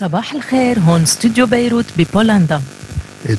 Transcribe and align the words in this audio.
صباح 0.00 0.32
الخير 0.32 0.78
هون 0.78 1.02
استوديو 1.02 1.46
بيروت 1.46 1.86
ببولندا 1.98 2.60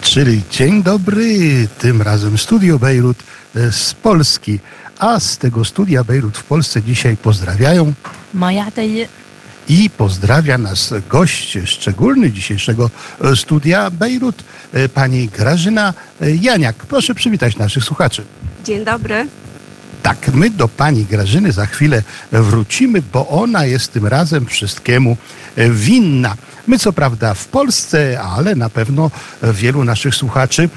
Czyli 0.02 0.42
dzień 0.52 0.84
dobry, 0.84 1.68
tym 1.80 2.02
razem 2.02 2.38
Studio 2.38 2.80
Bejrut 2.80 3.18
e, 3.56 3.72
z 3.72 3.94
Polski. 3.94 4.60
A 5.00 5.20
z 5.20 5.38
tego 5.38 5.66
studia 5.66 6.04
Bejrut 6.04 6.38
w 6.38 6.44
Polsce 6.44 6.82
dzisiaj 6.82 7.18
pozdrawiają 7.18 7.94
ما 8.34 8.52
يعتي 8.52 9.08
i 9.70 9.90
pozdrawia 9.90 10.58
nas 10.58 10.94
gość 11.10 11.58
szczególny 11.66 12.32
dzisiejszego 12.32 12.90
e, 13.22 13.36
studia 13.36 13.92
Bejrut, 13.92 14.44
e, 14.74 14.90
pani 14.90 15.28
Grażyna 15.28 15.94
e, 16.22 16.36
Janiak. 16.36 16.76
Proszę 16.76 17.16
przywitać 17.16 17.58
naszych 17.58 17.84
słuchaczy. 17.84 18.24
Dzień 18.66 18.86
dobry. 18.86 19.28
Tak, 20.03 20.35
my 20.35 20.51
do 20.51 20.69
pani 20.69 21.05
Grażyny 21.05 21.53
za 21.53 21.67
chwilę 21.67 22.03
wrócimy, 22.33 23.03
bo 23.13 23.29
ona 23.29 23.65
jest 23.65 23.93
tym 23.93 24.07
razem 24.07 24.47
wszystkiemu 24.47 25.17
e, 25.57 25.71
winna. 25.71 26.37
My 26.67 26.79
co 26.79 26.93
prawda 26.93 27.35
w 27.35 27.47
Polsce, 27.47 28.21
ale 28.21 28.55
na 28.55 28.71
pewno 28.71 29.11
wielu 29.43 29.85
naszych 29.85 30.15
słuchaczy 30.15 30.69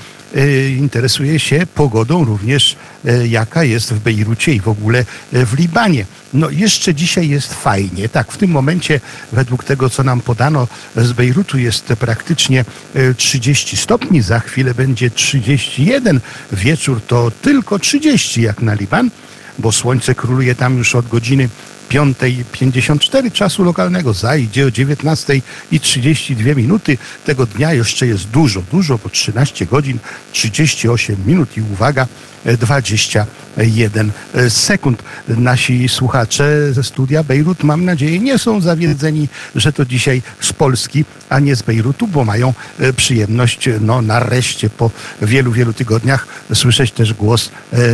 interesuje 0.78 1.40
się 1.40 1.68
pogodą 1.76 2.26
również 2.26 2.76
e, 3.06 3.28
jaka 3.28 3.64
jest 3.64 3.94
w 3.94 4.00
Bejrucie 4.00 4.54
i 4.54 4.60
w 4.60 4.68
ogóle 4.68 5.00
e, 5.34 5.46
w 5.46 5.54
Libanie. 5.54 6.06
No 6.34 6.50
jeszcze 6.50 6.94
dzisiaj 6.94 7.30
jest 7.30 7.54
fajnie. 7.54 8.10
Tak, 8.10 8.32
w 8.32 8.38
tym 8.38 8.52
momencie 8.52 9.00
według 9.32 9.64
tego, 9.64 9.90
co 9.90 10.04
nam 10.04 10.22
podano 10.22 10.68
z 10.96 11.14
Bejrutu 11.14 11.58
jest 11.58 11.86
praktycznie 11.86 12.66
e, 12.96 13.14
30 13.14 13.78
stopni. 13.78 14.22
Za 14.22 14.40
chwilę 14.40 14.74
będzie 14.74 15.10
31. 15.10 16.20
Wieczór 16.52 17.02
to 17.08 17.32
tylko 17.42 17.80
30 17.80 18.42
jak 18.42 18.62
na 18.62 18.74
Liban, 18.74 19.12
bo 19.60 19.72
słońce 19.72 20.16
króluje 20.16 20.56
tam 20.56 20.78
już 20.78 20.96
od 20.96 21.08
godziny 21.08 21.50
5.54 21.90 23.32
czasu 23.32 23.64
lokalnego. 23.64 24.14
Zajdzie 24.14 24.66
o 24.66 24.70
19.32 24.70 26.56
minuty. 26.56 26.98
Tego 27.26 27.46
dnia 27.46 27.74
jeszcze 27.74 28.08
jest 28.08 28.28
dużo, 28.28 28.62
dużo, 28.72 29.00
bo 29.04 29.10
13 29.10 29.66
godzin, 29.66 30.00
38 30.32 31.16
minut 31.26 31.58
i 31.58 31.62
uwaga, 31.62 32.08
e, 32.46 32.58
20 32.58 33.26
1 33.58 34.12
e, 34.34 34.50
sekund. 34.50 35.04
Nasi 35.28 35.90
słuchacze 35.90 36.74
ze 36.74 36.84
studia 36.84 37.24
Bejrut, 37.24 37.64
mam 37.64 37.86
nadzieję, 37.86 38.20
nie 38.20 38.38
są 38.38 38.62
zawiedzeni, 38.62 39.28
że 39.56 39.74
to 39.74 39.86
dzisiaj 39.86 40.22
z 40.40 40.54
Polski, 40.54 41.06
a 41.30 41.40
nie 41.40 41.56
z 41.56 41.62
Bejrutu, 41.62 42.08
bo 42.08 42.26
mają 42.26 42.54
e, 42.80 42.94
przyjemność, 42.94 43.68
e, 43.68 43.80
no 43.82 44.02
nareszcie 44.02 44.70
po 44.70 44.92
wielu, 45.22 45.52
wielu 45.52 45.74
tygodniach 45.74 46.28
słyszeć 46.54 46.92
też 46.92 47.14
głos 47.14 47.50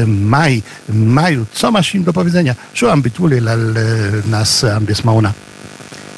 Maj. 0.07 0.63
Maju, 0.89 1.45
co 1.53 1.71
masz 1.71 1.95
im 1.95 2.03
do 2.03 2.13
powiedzenia? 2.13 2.55
شو 2.73 2.95
بتقولي 2.95 3.39
للناس 3.39 4.65
عم 4.65 4.85
بيسمعونا؟ 4.85 5.31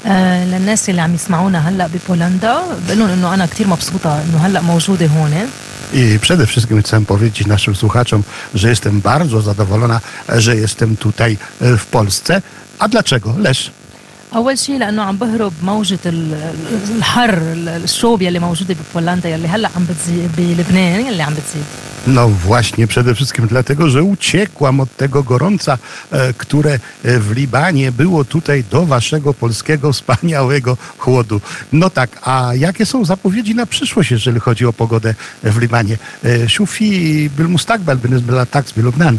آه 0.06 0.46
للناس 0.46 0.90
اللي 0.90 1.02
عم 1.02 1.16
يسمعونا 1.16 1.70
هلا 1.70 1.88
ببولندا 1.88 2.62
بقول 2.88 3.00
لهم 3.00 3.10
انه 3.10 3.34
انا 3.34 3.46
كثير 3.46 3.68
مبسوطه 3.68 4.22
انه 4.24 4.38
هلا 4.38 4.62
موجوده 4.62 5.08
هون 5.08 5.34
I 5.93 6.19
przede 6.21 6.47
wszystkim 6.47 6.83
chcę 6.83 7.05
powiedzieć 7.05 7.47
naszym 7.47 7.75
słuchaczom, 7.77 8.23
że 8.55 8.69
jestem 8.69 9.01
bardzo 9.01 9.41
zadowolona, 9.43 10.01
że 10.37 10.57
jestem 10.57 10.97
tutaj 10.97 11.37
e, 11.61 11.77
w 11.77 11.87
Polsce. 11.87 12.43
A 12.79 12.89
dlaczego? 12.89 13.35
Leż. 13.39 13.71
اول 14.35 14.59
شيء 14.59 14.79
لانه 14.79 15.03
عم 15.03 15.17
بهرب 15.17 15.53
موجه 15.63 15.99
ال- 16.07 16.35
الحر 16.97 17.35
ال- 17.39 17.69
الشوب 17.69 18.23
يلي 18.23 18.39
موجوده 18.39 18.75
ببولندا 18.75 19.29
يلي 19.29 19.49
هلا 19.49 19.69
عم 19.77 19.85
بتزيد 19.91 20.31
بلبنان 20.37 21.07
يلي 21.07 21.23
عم 21.23 21.33
بتزيد 21.35 21.65
No 22.07 22.29
właśnie, 22.29 22.87
przede 22.87 23.15
wszystkim 23.15 23.47
dlatego, 23.47 23.91
że 23.91 24.03
uciekłam 24.03 24.81
od 24.81 24.97
tego 24.97 25.23
gorąca, 25.23 25.79
e, 26.11 26.33
które 26.33 26.73
e, 26.73 26.79
w 27.19 27.33
Libanie 27.33 27.93
było 27.93 28.25
tutaj 28.25 28.65
do 28.71 28.87
waszego 28.87 29.35
polskiego 29.35 29.93
wspaniałego 29.93 30.77
chłodu. 30.99 31.41
No 31.73 31.91
tak, 31.91 32.11
a 32.23 32.51
jakie 32.55 32.87
są 32.87 33.05
zapowiedzi 33.05 33.55
na 33.55 33.67
przyszłość, 33.67 34.11
jeżeli 34.11 34.41
chodzi 34.41 34.67
o 34.67 34.73
pogodę 34.73 35.15
w 35.43 35.59
Libanie? 35.59 35.99
E, 36.25 36.49
شوفي 36.49 37.29
بالمستقبل 37.29 37.97
بالنسبة 37.97 38.35
للطقس 38.35 38.73
بلبنان 38.73 39.19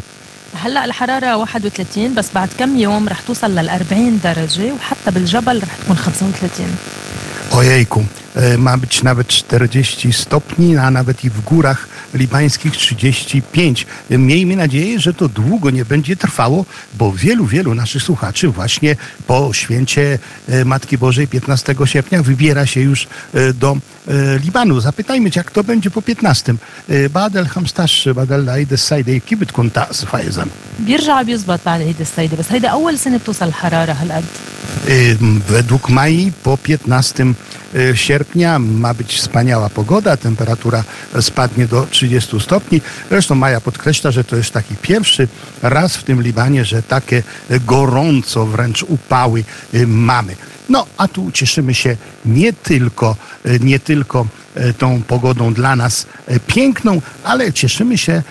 هلا 0.54 0.86
الحراره 0.86 1.46
31 1.46 2.16
بس 2.16 2.30
بعد 2.36 2.50
كم 2.60 2.78
يوم 2.78 3.10
رح 3.10 3.22
توصل 3.22 3.52
لل 3.52 3.70
40 3.70 4.20
درجه 4.24 4.74
وحتى 4.74 5.12
بالجبل 5.12 5.62
رح 5.64 5.76
تكون 5.76 5.96
35 5.96 6.68
Ojejku, 7.54 8.06
e, 8.36 8.58
ma 8.58 8.78
być 8.78 9.04
nawet 9.04 9.28
40 9.28 10.14
stopni, 10.14 10.78
a 10.78 10.92
nawet 10.92 11.24
i 11.26 11.30
w 11.30 11.42
górach 11.42 11.88
libańskich 12.14 12.72
35. 12.74 13.88
Miejmy 14.10 14.56
nadzieję, 14.56 15.00
że 15.00 15.14
to 15.14 15.30
długo 15.30 15.70
nie 15.70 15.86
będzie 15.86 16.16
trwało, 16.16 16.66
bo 16.94 17.12
wielu, 17.12 17.46
wielu 17.46 17.76
naszych 17.76 18.04
słuchaczy 18.04 18.48
właśnie 18.48 18.96
po 19.28 19.54
święcie 19.54 20.20
e, 20.50 20.66
Matki 20.66 20.98
Bożej 20.98 21.28
15 21.28 21.76
sierpnia 21.86 22.24
wybiera 22.24 22.66
się 22.66 22.82
już 22.82 23.08
e, 23.34 23.54
do 23.54 23.78
e, 24.08 24.40
Libanu. 24.40 24.80
Zapytajmy 24.80 25.32
cię, 25.32 25.40
jak 25.40 25.52
to 25.52 25.64
będzie 25.64 25.92
po 25.92 26.02
15. 26.02 26.56
E, 26.90 27.10
Badel 27.10 27.46
Hamstash, 27.46 28.08
Badel 28.16 28.50
Aid 28.50 28.70
Saidej, 28.82 29.22
kibit 29.22 29.52
kunta 29.52 29.88
sfajezan. 29.94 30.50
بيرجع 30.80 31.22
بيزبط 31.22 31.60
بعد 31.66 31.82
عيد 31.82 32.02
السيدة 32.02 32.38
بس 32.38 32.52
هيدا 32.52 32.70
أول 32.70 33.00
سنة 33.00 33.18
بتوصل 33.18 33.46
الحرارة 33.46 33.92
هالقد 33.92 34.24
Y, 34.53 34.53
Według 35.49 35.89
Mai 35.89 36.33
po 36.43 36.57
15 36.57 37.27
y, 37.75 37.97
sierpnia 37.97 38.59
ma 38.59 38.95
być 38.95 39.17
wspaniała 39.17 39.71
pogoda, 39.71 40.17
temperatura 40.17 40.85
spadnie 41.21 41.67
do 41.67 41.87
30 41.91 42.41
stopni. 42.41 42.81
Zresztą 43.11 43.35
Maja 43.35 43.61
podkreśla, 43.61 44.11
że 44.11 44.25
to 44.25 44.37
jest 44.37 44.51
taki 44.51 44.77
pierwszy 44.83 45.29
raz 45.63 45.97
w 45.97 46.03
tym 46.03 46.23
Libanie, 46.23 46.65
że 46.65 46.83
takie 46.83 47.23
gorąco, 47.51 48.47
wręcz 48.47 48.83
upały 48.83 49.45
y, 49.75 49.87
mamy. 49.87 50.37
No, 50.69 50.87
a 50.97 51.09
tu 51.09 51.33
cieszymy 51.33 51.75
się 51.75 51.97
nie 52.25 52.53
tylko, 52.53 53.17
y, 53.47 53.61
nie 53.61 53.79
tylko 53.79 54.27
tą 54.79 55.03
pogodą 55.03 55.55
dla 55.55 55.77
nas 55.77 56.07
piękną, 56.47 57.03
ale 57.25 57.53
cieszymy 57.53 57.99
się, 57.99 58.23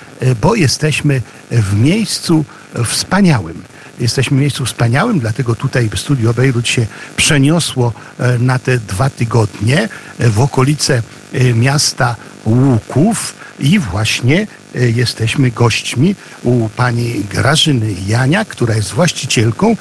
bo 0.41 0.55
jesteśmy 0.55 1.21
w 1.51 1.75
miejscu 1.75 2.45
wspaniałym. 2.85 3.63
Jesteśmy 4.03 4.37
w 4.37 4.39
miejscu 4.39 4.65
wspaniałym, 4.65 5.19
dlatego 5.19 5.55
tutaj 5.55 5.89
studio 5.95 6.33
Bejrut 6.33 6.67
się 6.67 6.85
przeniosło 7.15 7.93
e, 8.19 8.39
na 8.39 8.59
te 8.59 8.77
dwa 8.77 9.09
tygodnie 9.09 9.89
e, 10.19 10.29
w 10.29 10.39
okolice 10.39 11.01
e, 11.33 11.53
miasta 11.53 12.15
Łuków 12.45 13.35
i 13.59 13.79
właśnie 13.79 14.47
jesteśmy 14.73 15.51
gośćmi 15.51 16.15
u 16.43 16.69
pani 16.69 17.23
Grażyny 17.29 17.95
Jania, 18.07 18.45
która 18.45 18.75
jest 18.75 18.91
właścicielką 18.91 19.75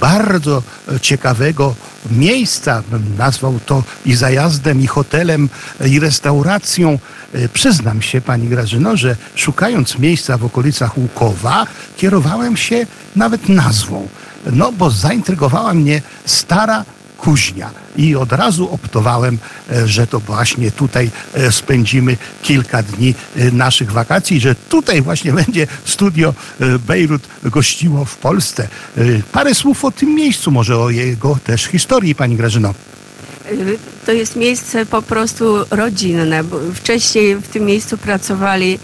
bardzo 0.00 0.62
e, 0.88 1.00
ciekawego 1.00 1.74
miejsca. 2.10 2.82
Nazwał 3.18 3.60
to 3.66 3.82
i 4.06 4.14
zajazdem, 4.14 4.80
i 4.80 4.86
hotelem, 4.86 5.48
e, 5.80 5.88
i 5.88 6.00
restauracją. 6.00 6.98
E, 7.32 7.48
Przyznam 7.48 8.02
się, 8.02 8.20
pani 8.20 8.48
Grażyno, 8.48 8.96
że 8.96 9.16
szukając 9.34 9.98
miejsca 9.98 10.38
w 10.38 10.44
okolicach 10.44 10.98
Łukowa, 10.98 11.66
kierowałem 11.96 12.56
się 12.56 12.86
nawet 13.16 13.48
nazwą. 13.48 14.08
No, 14.52 14.72
bo 14.72 14.90
zaintrygowała 14.90 15.74
mnie 15.74 16.02
stara 16.26 16.84
kuźnia. 17.18 17.70
I 17.96 18.16
od 18.16 18.32
razu 18.32 18.72
optowałem, 18.72 19.38
e, 19.70 19.88
że 19.88 20.06
to 20.06 20.20
właśnie 20.20 20.70
tutaj 20.70 21.10
e, 21.34 21.52
spędzimy 21.52 22.16
kilka 22.42 22.82
dni 22.82 23.14
e, 23.36 23.50
naszych 23.50 23.92
wakacji, 23.92 24.40
że 24.40 24.54
tutaj 24.54 25.02
właśnie 25.02 25.32
będzie 25.32 25.66
studio 25.84 26.34
Bejrut 26.86 27.22
gościło 27.44 28.04
w 28.04 28.16
Polsce. 28.16 28.68
Parę 29.32 29.54
słów 29.54 29.84
o 29.84 29.90
tym 29.90 30.14
miejscu, 30.14 30.50
może 30.50 30.78
o 30.78 30.90
jego 30.90 31.38
też 31.44 31.64
historii, 31.64 32.14
pani 32.14 32.36
Grażyno. 32.36 32.74
To 34.06 34.12
jest 34.12 34.36
miejsce 34.36 34.86
po 34.86 35.02
prostu 35.02 35.56
rodzinne. 35.70 36.44
Wcześniej 36.74 37.36
w 37.36 37.48
tym 37.48 37.64
miejscu 37.64 37.98
pracowali 37.98 38.78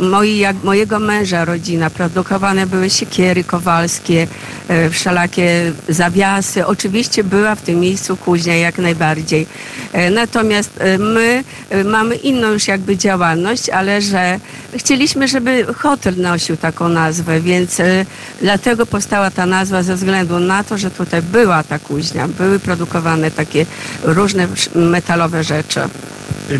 moi, 0.00 0.38
jak 0.38 0.64
mojego 0.64 0.98
męża 0.98 1.44
rodzina. 1.44 1.90
Produkowane 1.90 2.66
były 2.66 2.90
siekiery 2.90 3.44
kowalskie, 3.44 4.26
e, 4.68 4.90
wszelakie 4.90 5.72
zawiasy. 5.88 6.66
Oczywiście 6.66 7.24
była 7.24 7.54
w 7.54 7.62
tym 7.62 7.80
miejscu 7.80 8.16
kuźnia 8.16 8.56
jak 8.56 8.78
najbardziej. 8.78 9.46
E, 9.92 10.10
Natomiast 10.10 10.70
e, 10.78 10.98
my 10.98 11.44
mamy 11.84 12.14
inną 12.16 12.52
już 12.52 12.68
jakby 12.68 12.96
działalność, 12.96 13.70
ale 13.70 14.02
że 14.02 14.40
chcieliśmy, 14.76 15.28
żeby 15.28 15.66
hotel 15.74 16.14
nosił 16.16 16.56
taką 16.56 16.88
nazwę, 16.88 17.40
więc 17.40 17.80
e, 17.80 18.06
dlatego 18.40 18.86
powstała 18.86 19.30
ta 19.30 19.46
nazwa 19.46 19.82
ze 19.82 19.94
względu 19.94 20.38
na 20.38 20.64
to, 20.64 20.78
że 20.78 20.90
tutaj 20.90 21.22
była 21.22 21.62
ta 21.62 21.78
kuźnia, 21.78 22.28
były 22.28 22.58
produkowane 22.58 23.30
takie 23.30 23.66
różne 24.02 24.48
metalowe 24.74 25.44
rzeczy. 25.44 25.80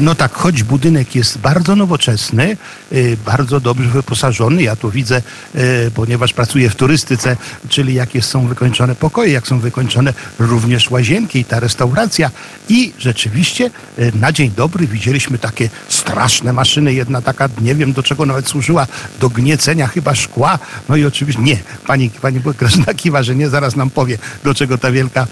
No 0.01 0.15
tak, 0.15 0.33
choć 0.33 0.63
budynek 0.63 1.15
jest 1.15 1.39
bardzo 1.39 1.77
nowoczesny, 1.77 2.57
y, 2.93 3.17
bardzo 3.27 3.61
dobrze 3.61 3.89
wyposażony, 3.89 4.63
ja 4.63 4.77
to 4.77 4.91
widzę, 4.91 5.23
y, 5.55 5.91
ponieważ 5.95 6.33
pracuję 6.33 6.71
w 6.71 6.77
turystyce, 6.77 7.37
czyli 7.69 7.95
jakie 7.95 8.23
są 8.23 8.47
wykończone 8.47 8.95
pokoje, 8.95 9.33
jak 9.33 9.47
są 9.47 9.61
wykończone 9.61 10.15
również 10.39 10.91
łazienki 10.91 11.39
i 11.39 11.45
ta 11.45 11.61
restauracja. 11.61 12.31
I 12.69 12.93
rzeczywiście 12.99 13.71
y, 13.99 14.13
na 14.15 14.33
dzień 14.33 14.51
dobry 14.57 14.87
widzieliśmy 14.87 15.39
takie 15.39 15.71
straszne 15.89 16.53
maszyny, 16.53 16.95
jedna 16.95 17.23
taka, 17.23 17.49
nie 17.61 17.75
wiem 17.75 17.93
do 17.93 18.03
czego 18.03 18.27
nawet 18.27 18.49
służyła, 18.49 18.87
do 19.21 19.31
gniecenia 19.31 19.87
chyba 19.87 20.15
szkła. 20.15 20.59
No 20.89 20.97
i 20.97 21.05
oczywiście 21.05 21.43
nie, 21.43 21.59
pani, 21.87 22.11
pani 22.11 22.41
Grażyna 22.59 22.95
kiwa, 22.95 23.23
że 23.23 23.35
nie, 23.37 23.49
zaraz 23.49 23.77
nam 23.77 23.91
powie, 23.91 24.19
do 24.45 24.55
czego 24.55 24.79
ta 24.79 24.93
wielka 24.93 25.27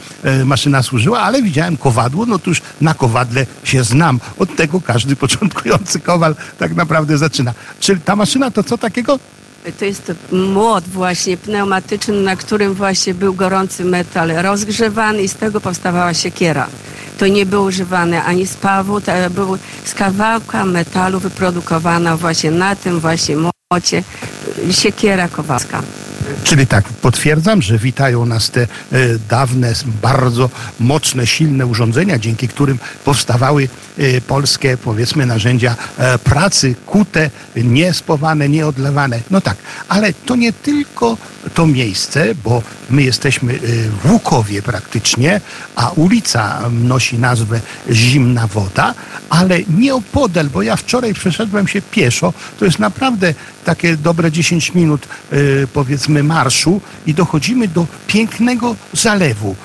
maszyna 0.44 0.82
służyła, 0.82 1.20
ale 1.20 1.42
widziałem 1.42 1.76
kowadło, 1.76 2.26
no 2.26 2.38
to 2.38 2.50
już 2.50 2.62
na 2.80 2.94
kowadle 2.94 3.46
się 3.64 3.84
znam. 3.84 4.20
Od 4.38 4.45
tego 4.46 4.80
każdy 4.80 5.16
początkujący 5.16 6.00
kowal 6.00 6.34
tak 6.58 6.74
naprawdę 6.74 7.18
zaczyna. 7.18 7.54
Czy 7.80 7.96
ta 7.96 8.16
maszyna 8.16 8.50
to 8.50 8.62
co 8.62 8.78
takiego? 8.78 9.18
To 9.78 9.84
jest 9.84 10.12
młot 10.32 10.84
właśnie 10.84 11.36
pneumatyczny, 11.36 12.14
na 12.14 12.36
którym 12.36 12.74
właśnie 12.74 13.14
był 13.14 13.34
gorący 13.34 13.84
metal 13.84 14.28
rozgrzewany 14.28 15.22
i 15.22 15.28
z 15.28 15.34
tego 15.34 15.60
powstawała 15.60 16.14
siekiera. 16.14 16.66
To 17.18 17.26
nie 17.26 17.46
było 17.46 17.64
używane 17.64 18.24
ani 18.24 18.46
z 18.46 18.54
pawu, 18.54 19.00
to 19.00 19.12
był 19.30 19.58
z 19.84 19.94
kawałka 19.94 20.64
metalu 20.64 21.20
wyprodukowana 21.20 22.16
właśnie 22.16 22.50
na 22.50 22.76
tym 22.76 23.00
właśnie 23.00 23.36
młocie 23.36 24.02
siekiera 24.70 25.28
kowalska. 25.28 25.82
Czyli 26.44 26.66
tak, 26.66 26.84
potwierdzam, 26.84 27.62
że 27.62 27.78
witają 27.78 28.26
nas 28.26 28.50
te 28.50 28.62
e, 28.62 28.66
dawne, 29.28 29.72
bardzo 30.02 30.50
mocne, 30.80 31.26
silne 31.26 31.66
urządzenia, 31.66 32.18
dzięki 32.18 32.48
którym 32.48 32.78
powstawały 33.04 33.68
e, 33.98 34.20
polskie, 34.20 34.76
powiedzmy, 34.76 35.26
narzędzia 35.26 35.76
e, 35.98 36.18
pracy, 36.18 36.74
kute, 36.86 37.30
niespowane, 37.56 38.48
nieodlewane. 38.48 39.20
No 39.30 39.40
tak, 39.40 39.56
ale 39.88 40.12
to 40.12 40.36
nie 40.36 40.52
tylko 40.52 41.16
to 41.56 41.66
miejsce, 41.66 42.34
bo 42.44 42.62
my 42.90 43.02
jesteśmy 43.02 43.58
w 44.02 44.12
Łukowie 44.12 44.62
praktycznie, 44.62 45.40
a 45.76 45.90
ulica 45.90 46.70
nosi 46.70 47.18
nazwę 47.18 47.60
Zimna 47.90 48.46
Woda, 48.46 48.94
ale 49.30 49.58
nieopodal, 49.78 50.46
bo 50.50 50.62
ja 50.62 50.76
wczoraj 50.76 51.14
przeszedłem 51.14 51.68
się 51.68 51.82
pieszo, 51.82 52.32
to 52.58 52.64
jest 52.64 52.78
naprawdę 52.78 53.34
takie 53.64 53.96
dobre 53.96 54.32
10 54.32 54.74
minut, 54.74 55.08
powiedzmy, 55.72 56.22
marszu 56.22 56.80
i 57.06 57.14
dochodzimy 57.14 57.68
do 57.68 57.86
pięknego 58.06 58.76
zalewu. 58.92 59.56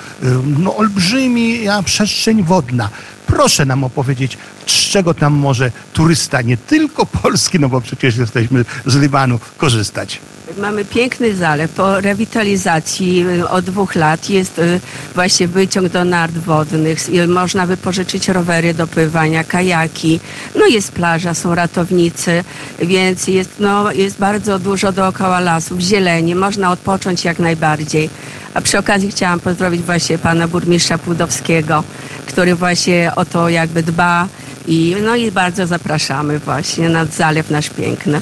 No, 0.58 0.76
olbrzymia 0.76 1.82
przestrzeń 1.82 2.42
wodna. 2.42 2.88
Proszę 3.32 3.66
nam 3.66 3.84
opowiedzieć, 3.84 4.38
z 4.66 4.72
czego 4.72 5.14
tam 5.14 5.32
może 5.32 5.70
turysta, 5.92 6.42
nie 6.42 6.56
tylko 6.56 7.06
polski, 7.06 7.60
no 7.60 7.68
bo 7.68 7.80
przecież 7.80 8.16
jesteśmy 8.16 8.64
z 8.86 8.96
Libanu, 8.96 9.40
korzystać. 9.56 10.20
Mamy 10.58 10.84
piękny 10.84 11.36
zalew. 11.36 11.70
Po 11.70 12.00
rewitalizacji 12.00 13.26
y, 13.40 13.48
od 13.48 13.64
dwóch 13.64 13.94
lat 13.94 14.30
jest 14.30 14.58
y, 14.58 14.80
właśnie 15.14 15.48
wyciąg 15.48 15.88
do 15.88 16.04
nart 16.04 16.32
wodnych. 16.32 16.98
Można 17.28 17.66
wypożyczyć 17.66 18.28
rowery 18.28 18.74
do 18.74 18.86
pływania, 18.86 19.44
kajaki. 19.44 20.20
No 20.54 20.66
jest 20.66 20.92
plaża, 20.92 21.34
są 21.34 21.54
ratownicy, 21.54 22.44
więc 22.78 23.26
jest, 23.26 23.50
no, 23.58 23.92
jest 23.92 24.18
bardzo 24.18 24.58
dużo 24.58 24.92
dookoła 24.92 25.40
lasów, 25.40 25.80
zieleni. 25.80 26.34
Można 26.34 26.70
odpocząć 26.70 27.24
jak 27.24 27.38
najbardziej. 27.38 28.10
A 28.54 28.60
przy 28.60 28.78
okazji 28.78 29.10
chciałam 29.10 29.40
pozdrowić 29.40 29.82
właśnie 29.82 30.18
pana 30.18 30.48
burmistrza 30.48 30.98
Płudowskiego, 30.98 31.84
który 32.32 32.54
właśnie 32.54 33.12
o 33.16 33.24
to 33.24 33.48
jakby 33.48 33.82
dba 33.82 34.28
i 34.66 34.96
no 35.02 35.16
i 35.16 35.32
bardzo 35.32 35.66
zapraszamy 35.66 36.38
właśnie 36.38 36.88
na 36.88 37.04
zalew 37.04 37.50
nasz 37.50 37.70
piękny. 37.70 38.20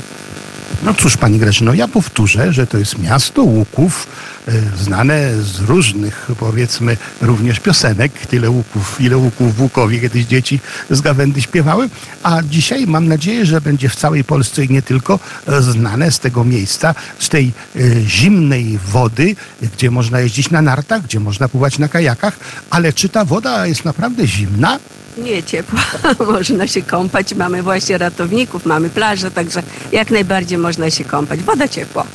No 0.82 0.94
cóż, 0.94 1.16
pani 1.16 1.38
Grażyno, 1.38 1.74
ja 1.74 1.88
powtórzę, 1.88 2.52
że 2.52 2.66
to 2.66 2.78
jest 2.78 2.98
miasto 2.98 3.42
łuków, 3.42 4.06
e, 4.48 4.52
znane 4.76 5.42
z 5.42 5.60
różnych, 5.60 6.30
powiedzmy, 6.38 6.96
również 7.20 7.60
piosenek. 7.60 8.12
Tyle 8.12 8.50
łuków, 8.50 9.00
ile 9.00 9.16
łuków 9.16 9.56
w 9.56 9.60
Łukowie 9.60 10.00
kiedyś 10.00 10.24
dzieci 10.24 10.60
z 10.90 11.00
gawędy 11.00 11.42
śpiewały. 11.42 11.88
A 12.22 12.42
dzisiaj 12.42 12.86
mam 12.86 13.08
nadzieję, 13.08 13.46
że 13.46 13.60
będzie 13.60 13.88
w 13.88 13.96
całej 13.96 14.24
Polsce 14.24 14.64
i 14.64 14.72
nie 14.72 14.82
tylko 14.82 15.18
e, 15.48 15.62
znane 15.62 16.10
z 16.10 16.18
tego 16.18 16.44
miejsca, 16.44 16.94
z 17.18 17.28
tej 17.28 17.52
e, 17.76 17.80
zimnej 18.06 18.78
wody, 18.78 19.36
gdzie 19.62 19.90
można 19.90 20.20
jeździć 20.20 20.50
na 20.50 20.62
nartach, 20.62 21.02
gdzie 21.02 21.20
można 21.20 21.48
pływać 21.48 21.78
na 21.78 21.88
kajakach. 21.88 22.38
Ale 22.70 22.92
czy 22.92 23.08
ta 23.08 23.24
woda 23.24 23.66
jest 23.66 23.84
naprawdę 23.84 24.26
zimna? 24.26 24.78
Nie, 25.22 25.42
ciepła. 25.42 25.80
można 26.32 26.66
się 26.66 26.82
kąpać. 26.82 27.34
Mamy 27.34 27.62
właśnie 27.62 27.98
ratowników, 27.98 28.66
mamy 28.66 28.90
plażę, 28.90 29.30
także 29.30 29.62
jak 29.92 30.10
najbardziej 30.10 30.58
można 30.58 30.90
się 30.90 31.04
kąpać. 31.04 31.40
Woda 31.40 31.68
ciepła. 31.68 32.04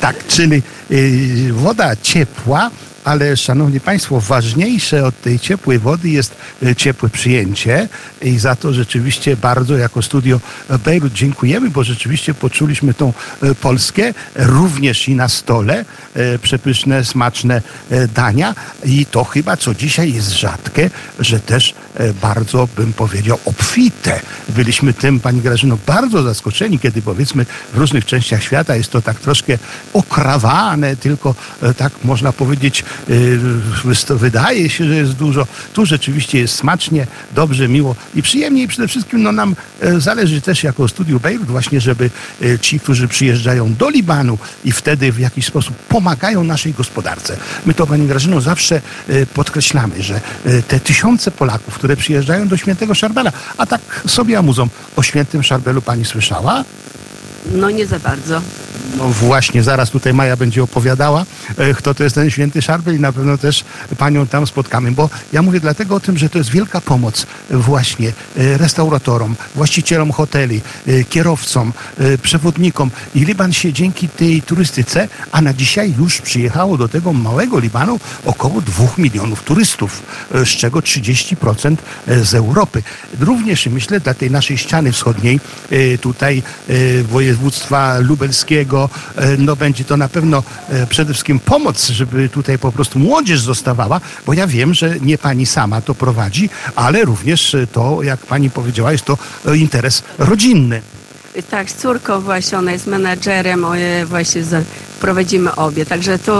Tak, 0.00 0.26
czyli 0.26 0.62
y, 0.90 1.52
woda 1.52 1.96
ciepła, 1.96 2.70
ale 3.04 3.36
szanowni 3.36 3.80
państwo, 3.80 4.20
ważniejsze 4.20 5.04
od 5.04 5.20
tej 5.20 5.38
ciepłej 5.38 5.78
wody 5.78 6.08
jest 6.08 6.34
y, 6.62 6.76
ciepłe 6.76 7.08
przyjęcie 7.08 7.88
i 8.22 8.38
za 8.38 8.56
to 8.56 8.72
rzeczywiście 8.72 9.36
bardzo 9.36 9.76
jako 9.76 10.02
studio 10.02 10.40
Bejrut 10.84 11.12
dziękujemy, 11.12 11.70
bo 11.70 11.84
rzeczywiście 11.84 12.34
poczuliśmy 12.34 12.94
tą 12.94 13.12
y, 13.42 13.54
Polskę 13.54 14.14
również 14.36 15.08
i 15.08 15.14
na 15.14 15.28
stole, 15.28 15.84
przepyszne, 16.42 17.04
smaczne 17.04 17.62
dania 18.14 18.54
i 18.84 19.06
to 19.06 19.24
chyba 19.24 19.56
co 19.56 19.74
dzisiaj 19.74 20.12
jest 20.12 20.30
rzadkie, 20.30 20.90
że 21.18 21.40
też 21.40 21.74
bardzo, 22.22 22.68
bym 22.76 22.92
powiedział, 22.92 23.38
obfite. 23.44 24.20
Byliśmy 24.48 24.92
tym, 24.92 25.20
pani 25.20 25.40
Grażyno, 25.40 25.78
bardzo 25.86 26.22
zaskoczeni, 26.22 26.78
kiedy 26.78 27.02
powiedzmy 27.02 27.46
w 27.72 27.78
różnych 27.78 28.04
częściach 28.06 28.42
świata 28.42 28.76
jest 28.76 28.90
to 28.90 29.02
tak 29.02 29.20
troszkę 29.20 29.58
okrawane, 29.92 30.96
tylko 30.96 31.34
e, 31.62 31.74
tak 31.74 31.92
można 32.04 32.32
powiedzieć, 32.32 32.84
e, 34.10 34.14
wydaje 34.14 34.70
się, 34.70 34.84
że 34.84 34.94
jest 34.94 35.12
dużo. 35.12 35.46
Tu 35.72 35.86
rzeczywiście 35.86 36.38
jest 36.38 36.54
smacznie, 36.54 37.06
dobrze, 37.34 37.68
miło 37.68 37.96
i 38.14 38.22
przyjemnie 38.22 38.62
i 38.62 38.68
przede 38.68 38.88
wszystkim 38.88 39.22
no, 39.22 39.32
nam 39.32 39.56
zależy 39.98 40.40
też 40.40 40.64
jako 40.64 40.88
studiu 40.88 41.20
Beirut 41.20 41.46
właśnie, 41.46 41.80
żeby 41.80 42.10
ci, 42.60 42.80
którzy 42.80 43.08
przyjeżdżają 43.08 43.74
do 43.74 43.90
Libanu 43.90 44.38
i 44.64 44.72
wtedy 44.72 45.12
w 45.12 45.18
jakiś 45.18 45.46
sposób 45.46 45.76
pomagają 45.76 46.44
naszej 46.44 46.72
gospodarce. 46.72 47.36
My 47.66 47.74
to, 47.74 47.86
pani 47.86 48.06
Grażyno, 48.06 48.40
zawsze 48.40 48.80
podkreślamy, 49.34 50.02
że 50.02 50.20
te 50.68 50.80
tysiące 50.80 51.30
Polaków, 51.30 51.78
które 51.82 51.96
przyjeżdżają 51.96 52.48
do 52.48 52.56
świętego 52.56 52.94
Szarbela. 52.94 53.32
A 53.58 53.66
tak 53.66 53.80
sobie 54.06 54.38
amuzą. 54.38 54.68
O 54.96 55.02
świętym 55.02 55.42
Szarbelu 55.42 55.82
pani 55.82 56.04
słyszała? 56.04 56.64
No 57.52 57.70
nie 57.70 57.86
za 57.86 57.98
bardzo. 57.98 58.40
No 58.96 59.08
właśnie, 59.08 59.62
zaraz 59.62 59.90
tutaj 59.90 60.14
Maja 60.14 60.36
będzie 60.36 60.62
opowiadała, 60.62 61.24
e, 61.56 61.74
kto 61.74 61.94
to 61.94 62.04
jest 62.04 62.14
ten 62.14 62.30
święty 62.30 62.62
Szarbel 62.62 62.96
i 62.96 63.00
na 63.00 63.12
pewno 63.12 63.38
też 63.38 63.64
panią 63.98 64.26
tam 64.26 64.46
spotkamy, 64.46 64.92
bo 64.92 65.10
ja 65.32 65.42
mówię 65.42 65.60
dlatego 65.60 65.94
o 65.94 66.00
tym, 66.00 66.18
że 66.18 66.28
to 66.28 66.38
jest 66.38 66.50
wielka 66.50 66.80
pomoc 66.80 67.26
właśnie 67.50 68.08
e, 68.08 68.58
restauratorom, 68.58 69.36
właścicielom 69.54 70.12
hoteli, 70.12 70.60
e, 70.86 71.04
kierowcom, 71.04 71.72
przewodnikom 72.22 72.90
i 73.14 73.24
Liban 73.24 73.52
się 73.52 73.72
dzięki 73.72 74.08
tej 74.08 74.42
turystyce, 74.42 75.08
a 75.32 75.40
na 75.40 75.54
dzisiaj 75.54 75.94
już 75.98 76.20
przyjechało 76.20 76.76
do 76.78 76.88
tego 76.88 77.12
małego 77.12 77.58
Libanu 77.58 78.00
około 78.24 78.60
dwóch 78.60 78.98
milionów 78.98 79.42
turystów, 79.42 80.02
z 80.30 80.48
czego 80.48 80.80
30% 80.80 81.76
z 82.22 82.34
Europy. 82.34 82.82
Również 83.20 83.66
myślę 83.66 84.00
dla 84.00 84.14
tej 84.14 84.30
naszej 84.30 84.58
ściany 84.58 84.92
wschodniej, 84.92 85.40
tutaj 86.00 86.42
województwa 87.02 87.98
lubelskiego, 87.98 88.81
E, 89.16 89.36
no 89.36 89.56
będzie 89.56 89.84
to 89.84 89.96
na 89.96 90.08
pewno 90.08 90.42
e, 90.68 90.86
przede 90.86 91.12
wszystkim 91.12 91.40
pomoc, 91.40 91.88
żeby 91.88 92.28
tutaj 92.28 92.58
po 92.58 92.72
prostu 92.72 92.98
młodzież 92.98 93.40
zostawała, 93.40 94.00
bo 94.26 94.32
ja 94.32 94.46
wiem, 94.46 94.74
że 94.74 95.00
nie 95.00 95.18
pani 95.18 95.46
sama 95.46 95.80
to 95.80 95.94
prowadzi, 95.94 96.50
ale 96.76 97.04
również 97.04 97.56
to, 97.72 98.02
jak 98.02 98.20
pani 98.20 98.50
powiedziała, 98.50 98.92
jest 98.92 99.04
to 99.04 99.18
e, 99.46 99.56
interes 99.56 100.02
rodzinny. 100.18 100.82
Tak, 101.50 101.70
z 101.70 101.74
córką 101.74 102.20
właśnie, 102.20 102.58
ona 102.58 102.72
jest 102.72 102.86
menadżerem, 102.86 103.64
właśnie 104.06 104.42
prowadzimy 105.00 105.54
obie. 105.54 105.86
Także 105.86 106.18
tu 106.18 106.32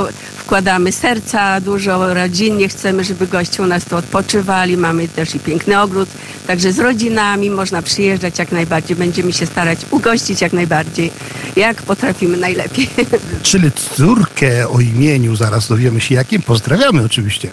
wkładamy 0.45 0.93
serca 0.93 1.61
dużo 1.61 2.15
rodzinnie, 2.15 2.69
chcemy, 2.69 3.05
żeby 3.05 3.27
goście 3.27 3.63
u 3.63 3.67
nas 3.67 3.85
tu 3.85 3.97
odpoczywali. 3.97 4.77
Mamy 4.77 5.09
też 5.09 5.35
i 5.35 5.41
piękny 5.41 5.81
ogród, 5.81 6.09
także 6.47 6.73
z 6.73 6.79
rodzinami 6.79 7.51
można 7.51 7.83
przyjeżdżać 7.83 8.39
jak 8.39 8.53
najbardziej. 8.53 8.97
Będziemy 8.97 9.33
się 9.33 9.47
starać 9.47 9.79
ugościć 9.91 10.41
jak 10.41 10.53
najbardziej, 10.53 11.13
jak 11.57 11.83
potrafimy 11.83 12.37
najlepiej. 12.37 12.89
Czyli 13.43 13.73
córkę 13.73 14.69
o 14.69 14.81
imieniu, 14.81 15.37
zaraz 15.37 15.69
dowiemy 15.69 16.01
się 16.01 16.15
jakim, 16.15 16.43
pozdrawiamy 16.43 17.05
oczywiście. 17.05 17.51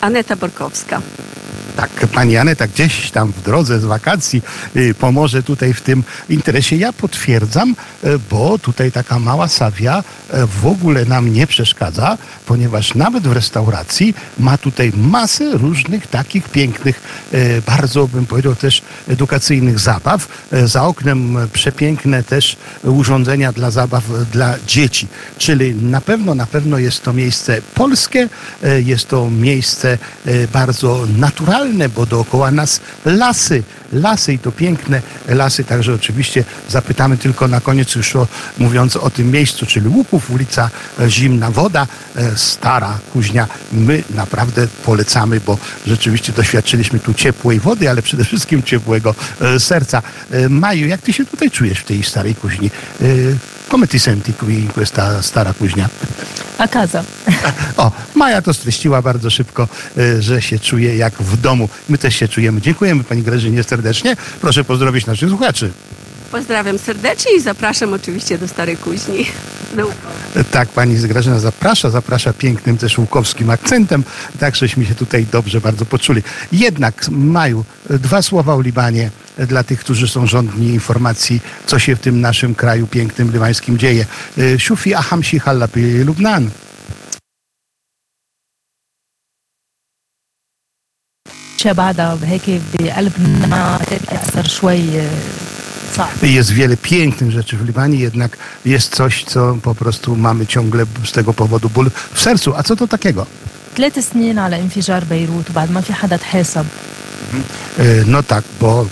Aneta 0.00 0.36
Borkowska. 0.36 1.02
Tak, 1.76 1.90
pani 2.14 2.36
Aneta 2.36 2.66
gdzieś 2.66 3.10
tam 3.10 3.32
w 3.32 3.42
drodze 3.42 3.80
z 3.80 3.84
wakacji 3.84 4.42
y, 4.76 4.94
pomoże 4.94 5.42
tutaj 5.42 5.74
w 5.74 5.80
tym 5.80 6.04
interesie. 6.28 6.76
Ja 6.76 6.92
potwierdzam, 6.92 7.76
y, 8.04 8.18
bo 8.30 8.58
tutaj 8.58 8.92
taka 8.92 9.18
mała 9.18 9.48
sawia 9.48 9.98
y, 9.98 10.46
w 10.46 10.66
ogóle 10.66 11.04
nam 11.04 11.32
nie 11.32 11.46
przeszkadza, 11.46 12.18
ponieważ 12.46 12.94
nawet 12.94 13.28
w 13.28 13.32
restauracji 13.32 14.14
ma 14.38 14.58
tutaj 14.58 14.92
masę 14.96 15.52
różnych 15.52 16.06
takich 16.06 16.48
pięknych, 16.48 17.00
bardzo 17.66 18.08
bym 18.08 18.26
powiedział 18.26 18.54
też 18.54 18.82
edukacyjnych 19.08 19.78
zabaw. 19.78 20.28
Za 20.64 20.84
oknem 20.84 21.38
przepiękne 21.52 22.22
też 22.22 22.56
urządzenia 22.82 23.52
dla 23.52 23.70
zabaw 23.70 24.04
dla 24.32 24.54
dzieci. 24.66 25.08
Czyli 25.38 25.74
na 25.74 26.00
pewno, 26.00 26.34
na 26.34 26.46
pewno 26.46 26.78
jest 26.78 27.02
to 27.02 27.12
miejsce 27.12 27.62
polskie, 27.74 28.28
jest 28.84 29.08
to 29.08 29.30
miejsce 29.30 29.98
bardzo 30.52 31.06
naturalne, 31.18 31.59
bo 31.96 32.06
dookoła 32.06 32.50
nas 32.50 32.80
lasy, 33.04 33.62
lasy 33.92 34.32
i 34.32 34.38
to 34.38 34.52
piękne 34.52 35.02
lasy, 35.28 35.64
także 35.64 35.94
oczywiście 35.94 36.44
zapytamy 36.68 37.16
tylko 37.16 37.48
na 37.48 37.60
koniec 37.60 37.94
już 37.94 38.16
o, 38.16 38.26
mówiąc 38.58 38.96
o 38.96 39.10
tym 39.10 39.30
miejscu, 39.30 39.66
czyli 39.66 39.88
Łupów, 39.88 40.30
ulica 40.30 40.70
Zimna 41.08 41.50
Woda, 41.50 41.86
e, 42.16 42.36
stara 42.36 42.98
kuźnia. 43.12 43.48
My 43.72 44.04
naprawdę 44.10 44.68
polecamy, 44.84 45.40
bo 45.40 45.58
rzeczywiście 45.86 46.32
doświadczyliśmy 46.32 46.98
tu 47.00 47.14
ciepłej 47.14 47.60
wody, 47.60 47.90
ale 47.90 48.02
przede 48.02 48.24
wszystkim 48.24 48.62
ciepłego 48.62 49.14
e, 49.40 49.60
serca. 49.60 50.02
E, 50.30 50.48
Maju, 50.48 50.86
jak 50.86 51.02
ty 51.02 51.12
się 51.12 51.24
tutaj 51.24 51.50
czujesz 51.50 51.78
w 51.78 51.84
tej 51.84 52.02
starej 52.02 52.34
kuźni? 52.34 52.70
Come 53.70 53.86
ti 53.86 53.98
senti 53.98 54.32
qui 54.32 54.68
questa 54.74 55.22
stara 55.22 55.52
kuźnia? 55.52 55.88
A 56.58 56.66
casa. 56.68 57.04
O, 57.76 57.92
Maja 58.14 58.42
to 58.42 58.54
streściła 58.54 59.02
bardzo 59.02 59.30
szybko, 59.30 59.68
e, 59.98 60.22
że 60.22 60.42
się 60.42 60.58
czuje 60.58 60.96
jak 60.96 61.14
w 61.14 61.40
domu. 61.40 61.68
My 61.88 61.98
też 61.98 62.14
się 62.16 62.28
czujemy. 62.28 62.60
Dziękujemy 62.60 63.04
Pani 63.04 63.22
Grażynie 63.22 63.62
serdecznie. 63.62 64.16
Proszę 64.40 64.64
pozdrowić 64.64 65.06
naszych 65.06 65.28
słuchaczy. 65.28 65.70
Pozdrawiam 66.30 66.78
serdecznie 66.78 67.36
i 67.36 67.40
zapraszam 67.40 67.92
oczywiście 67.92 68.38
do 68.38 68.48
Starej 68.48 68.76
Kuźni. 68.76 69.26
Do 69.76 69.90
Tak, 70.51 70.69
Pani 70.69 70.95
Grażyna 70.95 71.39
zaprasza, 71.39 71.89
zaprasza 71.89 72.33
pięknym 72.33 72.77
też 72.77 72.97
łukowskim 72.97 73.49
akcentem, 73.49 74.03
tak 74.39 74.55
żeśmy 74.55 74.85
się 74.85 74.95
tutaj 74.95 75.25
dobrze 75.31 75.61
bardzo 75.61 75.85
poczuli. 75.85 76.23
Jednak, 76.51 77.09
Maju, 77.09 77.65
e, 77.89 77.99
dwa 77.99 78.21
słowa 78.21 78.55
o 78.55 78.61
Libanie 78.61 79.09
e, 79.37 79.47
dla 79.47 79.63
tych, 79.63 79.79
którzy 79.79 80.07
są 80.07 80.27
żądni 80.27 80.67
informacji, 80.67 81.41
co 81.65 81.79
się 81.79 81.95
w 81.95 81.99
tym 81.99 82.21
naszym 82.21 82.55
kraju 82.55 82.87
pięknym 82.87 83.31
libańskim 83.31 83.77
dzieje. 83.77 84.05
E, 84.37 84.59
Shufi 84.59 84.93
Ahamsi 84.93 85.39
Hallapi 85.39 85.81
Lubnan. 86.03 86.49
اشياء 91.65 91.73
بعدها 91.73 92.17
هيك 92.23 92.61
بقلبنا 92.79 93.79
بيأثر 94.11 94.47
شوي 94.47 94.79
آه، 95.89 95.97
صعب 95.97 96.23
Jest 96.23 96.51
wiele 96.51 96.77
pięknych 96.77 97.31
rzeczy 97.31 97.57
w 97.57 97.65
Libanie, 97.65 97.99
jednak 97.99 98.37
jest 98.65 98.95
coś, 98.95 99.23
co 99.23 99.57
po 99.61 99.75
prostu 99.75 100.15
mamy 100.15 100.47
ciągle 100.47 100.85
z 101.05 101.11
tego 101.11 101.33
powodu 101.33 101.69
ból 101.69 101.89
w 102.13 102.21
sercu. 102.21 102.55
A 102.55 102.63
co 102.63 102.75
to 102.75 102.87
takiego? 102.87 103.25
ثلاث 103.77 103.99
سنين 104.13 104.39
على 104.39 104.59
انفجار 104.61 105.03
بيروت 105.03 105.49
وبعد 105.49 105.71
ما 105.71 105.81
في 105.81 105.93
حدا 105.93 106.17
تحاسب 106.17 106.65
E, 107.79 108.05
No 108.05 108.23
tak, 108.23 108.43
bo 108.61 108.85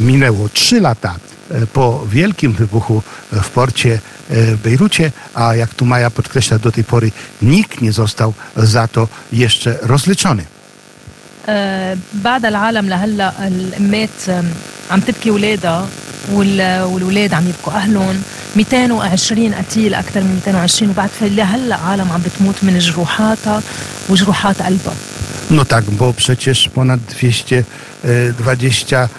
minęło 0.00 0.48
trzy 0.48 0.80
lata 0.80 1.14
e, 1.50 1.66
po 1.66 2.06
wielkim 2.06 2.52
wybuchu 2.52 3.02
e, 3.32 3.40
w 3.40 3.50
porcie 3.50 3.92
e, 3.94 4.00
w 4.56 4.62
Bejrucie, 4.62 5.12
a 5.34 5.54
jak 5.54 5.74
tu 5.74 5.84
Maja 5.84 6.10
podkreśla, 6.10 6.58
do 6.58 6.72
tej 6.72 6.84
pory 6.84 7.10
nikt 7.42 7.80
nie 7.80 7.92
został 7.92 8.32
za 8.56 8.88
to 8.88 9.08
jeszcze 9.32 9.78
rozliczony. 9.82 10.44
آه، 11.48 11.96
بعد 12.14 12.44
العالم 12.44 12.88
لهلا 12.88 13.32
الامات 13.46 14.28
آم، 14.28 14.44
عم 14.90 15.00
تبكي 15.00 15.30
اولادها 15.30 15.80
وال- 15.80 16.05
والولاد 16.33 17.33
عم 17.33 17.47
يبكوا 17.47 17.73
أهلهم. 17.73 18.21
220 18.55 19.53
قتيل 19.53 19.93
أكثر 19.93 20.21
من 20.21 20.41
220 20.45 20.91
وبعد 20.91 21.09
في 21.19 21.29
لهلأ 21.29 21.75
عالم 21.75 22.11
عم 22.11 22.21
بتموت 22.21 22.55
من 22.63 22.79
جروحاتها 22.79 23.61
وجروحات 24.09 24.61
قلبها. 24.61 24.93
No 25.49 25.65
tak, 25.65 25.83
bo 25.91 26.13
przecież 26.13 26.69
ponad 26.69 26.99
220 27.09 28.97
e, 28.97 29.09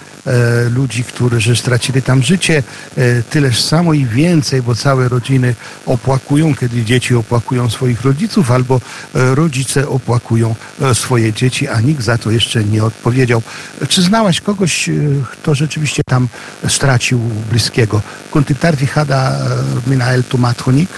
ludzi, 0.70 1.04
którzy 1.04 1.56
stracili 1.56 2.02
tam 2.02 2.22
życie, 2.22 2.62
e, 2.96 3.22
tyleż 3.22 3.60
samo 3.60 3.94
i 3.94 4.06
więcej, 4.06 4.62
bo 4.62 4.74
całe 4.74 5.08
rodziny 5.08 5.54
opłakują, 5.86 6.54
kiedy 6.54 6.84
dzieci 6.84 7.14
opłakują 7.14 7.70
swoich 7.70 8.02
rodziców, 8.02 8.50
albo 8.50 8.80
e, 9.14 9.34
rodzice 9.34 9.88
opłakują 9.88 10.54
e, 10.80 10.94
swoje 10.94 11.32
dzieci, 11.32 11.68
a 11.68 11.80
nikt 11.80 12.02
za 12.02 12.18
to 12.18 12.30
jeszcze 12.30 12.64
nie 12.64 12.84
odpowiedział. 12.84 13.42
Czy 13.88 14.02
znałaś 14.02 14.40
kogoś, 14.40 14.88
e, 14.88 14.92
kto 15.32 15.54
rzeczywiście 15.54 16.02
tam 16.04 16.28
stracił 16.68 17.18
bliskiego? 17.50 18.02
Kunty 18.30 18.54
tarfi 18.54 18.86
hada 18.86 19.30
e, 19.30 19.90
min 19.90 20.02
aeltu 20.02 20.38
mathonik? 20.38 20.88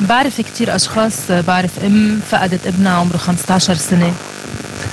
بعرف 0.00 0.40
كتير 0.40 0.74
اشخاص 0.74 1.30
آه، 1.30 1.40
بعرف 1.40 1.84
ام 1.84 2.20
فقدت 2.30 2.66
ابنها 2.66 2.92
عمره 2.92 3.16
15 3.16 3.74
سنه 3.74 4.12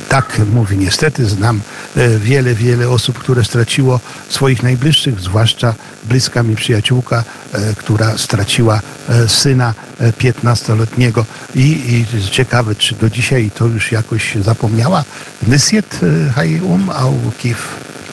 Tak 0.09 0.41
mówi, 0.53 0.77
niestety 0.77 1.25
znam 1.25 1.61
e, 1.95 2.09
wiele, 2.19 2.55
wiele 2.55 2.89
osób, 2.89 3.19
które 3.19 3.43
straciło 3.43 3.99
swoich 4.29 4.63
najbliższych, 4.63 5.19
zwłaszcza 5.19 5.73
bliska 6.03 6.43
mi 6.43 6.55
przyjaciółka, 6.55 7.23
e, 7.53 7.75
która 7.75 8.17
straciła 8.17 8.81
e, 9.09 9.27
syna 9.27 9.73
e, 9.99 10.11
15-letniego 10.11 11.25
I, 11.55 11.61
i 11.61 12.29
ciekawe, 12.31 12.75
czy 12.75 12.95
do 12.95 13.09
dzisiaj 13.09 13.51
to 13.55 13.65
już 13.67 13.91
jakoś 13.91 14.35
zapomniała. 14.35 15.03
Nysiet 15.47 15.99
e, 16.03 16.31
hay 16.31 16.61
um 16.61 16.89
au 16.89 17.13
kif. 17.39 17.57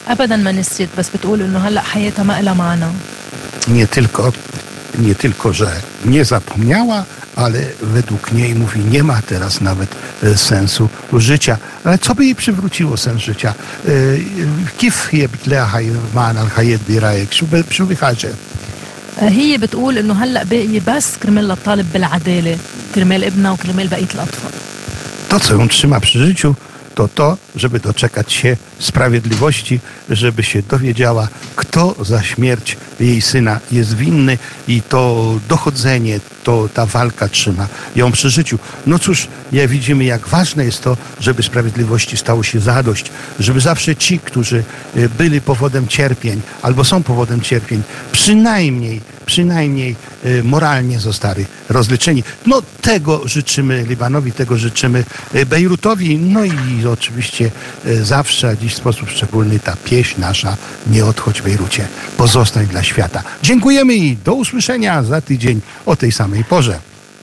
ابدا 0.07 0.37
ما 0.37 0.51
نسيت 0.51 0.89
بس 0.97 1.09
بتقول 1.09 1.41
انه 1.41 1.59
هلا 1.59 1.81
حياتها 1.81 2.23
ما 2.23 2.41
لها 2.41 2.53
معنى 2.53 2.85
Nie 3.67 3.87
tylko, 3.87 4.33
nie 4.99 5.15
tylko, 5.15 5.53
że 5.53 5.71
nie 6.05 6.25
zapomniała, 6.25 7.05
ale 7.35 7.59
według 7.81 8.31
niej 8.31 8.55
mówi, 8.55 8.79
nie 8.79 9.03
ma 9.03 9.21
teraz 9.21 9.61
nawet 9.61 9.89
e, 10.23 10.37
sensu 10.37 10.89
życia. 11.13 11.57
Ale 11.83 11.97
co 11.97 12.15
by 12.15 12.25
jej 12.25 12.35
przywróciło 12.35 12.97
sens 12.97 13.21
życia? 13.21 13.53
E, 13.87 13.91
Kif 14.77 15.13
je 15.13 15.27
bitleha 15.29 15.79
ma'an 16.15 16.37
al-hayat 16.37 16.81
birajek? 16.89 17.33
Szو 17.71 17.85
بحاجة 17.85 18.29
آه، 19.21 19.29
هي 19.29 19.57
بتقول 19.57 19.97
انه 19.97 20.13
هلا 20.13 20.43
باقي 20.43 20.79
بس 20.87 21.17
كرمال 21.23 21.51
الطالب 21.51 21.85
بالعداله 21.93 22.57
كرمال 22.95 23.23
ابنها 23.23 23.51
وكرمال 23.51 23.87
بقيه 23.87 24.07
الاطفال 24.15 24.51
To, 25.29 25.39
co 25.39 25.53
ją 25.53 25.67
trzyma 25.67 25.99
przy 25.99 26.19
życiu, 26.19 26.55
to 26.94 27.08
to, 27.08 27.36
żeby 27.56 27.80
doczekać 27.80 28.32
się 28.32 28.56
sprawiedliwości, 28.78 29.80
żeby 30.10 30.42
się 30.42 30.62
dowiedziała, 30.62 31.28
kto 31.56 31.94
za 32.00 32.22
śmierć 32.22 32.76
jej 33.00 33.22
syna 33.22 33.60
jest 33.72 33.96
winny 33.96 34.38
i 34.68 34.82
to 34.82 35.34
dochodzenie, 35.48 36.20
to 36.44 36.68
ta 36.74 36.86
walka 36.86 37.28
trzyma 37.28 37.68
ją 37.96 38.12
przy 38.12 38.30
życiu. 38.30 38.58
No 38.86 38.98
cóż, 38.98 39.28
ja 39.52 39.68
widzimy, 39.68 40.04
jak 40.04 40.28
ważne 40.28 40.64
jest 40.64 40.82
to, 40.82 40.96
żeby 41.20 41.42
sprawiedliwości 41.42 42.16
stało 42.16 42.42
się 42.42 42.60
zadość, 42.60 43.10
żeby 43.40 43.60
zawsze 43.60 43.96
ci, 43.96 44.18
którzy 44.18 44.64
y, 44.96 45.08
byli 45.08 45.40
powodem 45.40 45.88
cierpień 45.88 46.40
albo 46.62 46.84
są 46.84 47.02
powodem 47.02 47.40
cierpień, 47.40 47.82
przynajmniej, 48.12 49.00
przynajmniej 49.26 49.96
moralnie 50.44 51.00
zostali 51.00 51.46
rozliczeni. 51.68 52.24
No 52.46 52.62
tego 52.82 53.28
życzymy 53.28 53.84
Libanowi, 53.88 54.32
tego 54.32 54.56
życzymy 54.56 55.04
y, 55.34 55.46
Bejrutowi, 55.46 56.18
no 56.18 56.44
i 56.44 56.86
oczywiście 56.92 57.50
y, 57.86 58.04
zawsze, 58.04 58.48
a 58.48 58.56
dziś 58.56 58.72
w 58.74 58.76
sposób 58.76 59.10
szczególny 59.10 59.60
ta 59.60 59.76
pieśń 59.84 60.20
nasza, 60.20 60.56
nie 60.86 61.04
odchodź 61.04 61.42
Bejrucie, 61.42 61.88
pozostań 62.16 62.66
dla 62.66 62.82
świata. 62.82 63.22
Dziękujemy 63.42 63.94
i 63.94 64.16
do 64.16 64.34
usłyszenia 64.34 65.02
za 65.02 65.20
tydzień 65.20 65.60
o 65.86 65.96
tej 65.96 66.12
samej 66.12 66.44
porze. 66.44 66.93